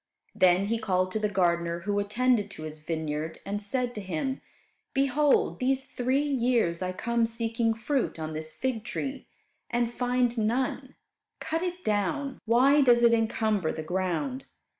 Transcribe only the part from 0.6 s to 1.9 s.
he called to the gardener